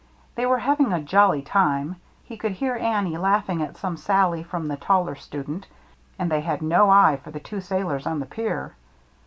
[0.33, 4.67] They were having a jolly time,— he could hear Annie laughing at some sally from
[4.67, 5.67] the taller student,—
[6.17, 8.73] and they had no eye for the two sailors on the pier.